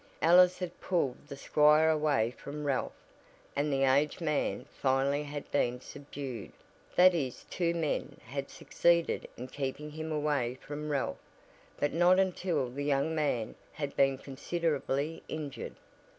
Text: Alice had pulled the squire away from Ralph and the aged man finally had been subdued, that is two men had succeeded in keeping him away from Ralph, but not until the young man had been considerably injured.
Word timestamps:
Alice 0.19 0.57
had 0.57 0.81
pulled 0.81 1.27
the 1.27 1.37
squire 1.37 1.91
away 1.91 2.31
from 2.31 2.63
Ralph 2.65 2.95
and 3.55 3.71
the 3.71 3.83
aged 3.83 4.19
man 4.19 4.65
finally 4.73 5.21
had 5.21 5.51
been 5.51 5.79
subdued, 5.79 6.51
that 6.95 7.13
is 7.13 7.43
two 7.51 7.75
men 7.75 8.17
had 8.25 8.49
succeeded 8.49 9.27
in 9.37 9.47
keeping 9.47 9.91
him 9.91 10.11
away 10.11 10.55
from 10.59 10.89
Ralph, 10.89 11.19
but 11.79 11.93
not 11.93 12.17
until 12.19 12.67
the 12.67 12.83
young 12.83 13.13
man 13.13 13.53
had 13.73 13.95
been 13.95 14.17
considerably 14.17 15.21
injured. 15.27 15.75